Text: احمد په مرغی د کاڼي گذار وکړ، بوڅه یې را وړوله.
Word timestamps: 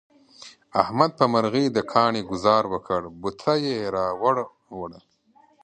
احمد 0.81 1.11
په 1.19 1.25
مرغی 1.33 1.65
د 1.71 1.77
کاڼي 1.91 2.21
گذار 2.31 2.63
وکړ، 2.73 3.01
بوڅه 3.21 3.53
یې 3.65 3.77
را 3.95 4.07
وړوله. 4.21 4.99